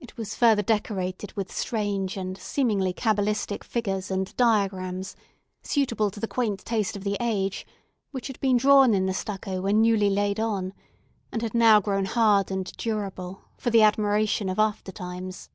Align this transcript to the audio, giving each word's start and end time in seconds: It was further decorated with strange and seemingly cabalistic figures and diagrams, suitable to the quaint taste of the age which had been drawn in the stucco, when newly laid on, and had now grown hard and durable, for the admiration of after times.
It 0.00 0.16
was 0.16 0.34
further 0.34 0.64
decorated 0.64 1.32
with 1.34 1.52
strange 1.54 2.16
and 2.16 2.36
seemingly 2.36 2.92
cabalistic 2.92 3.62
figures 3.62 4.10
and 4.10 4.36
diagrams, 4.36 5.14
suitable 5.62 6.10
to 6.10 6.18
the 6.18 6.26
quaint 6.26 6.64
taste 6.64 6.96
of 6.96 7.04
the 7.04 7.16
age 7.20 7.64
which 8.10 8.26
had 8.26 8.40
been 8.40 8.56
drawn 8.56 8.92
in 8.92 9.06
the 9.06 9.14
stucco, 9.14 9.60
when 9.60 9.80
newly 9.80 10.10
laid 10.10 10.40
on, 10.40 10.74
and 11.30 11.42
had 11.42 11.54
now 11.54 11.80
grown 11.80 12.06
hard 12.06 12.50
and 12.50 12.76
durable, 12.76 13.42
for 13.56 13.70
the 13.70 13.82
admiration 13.82 14.48
of 14.48 14.58
after 14.58 14.90
times. 14.90 15.48